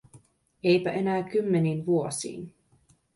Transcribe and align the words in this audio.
Eipä 0.63 0.91
enää 0.91 1.23
kymmeniin 1.23 1.85
vuosiin. 1.85 2.53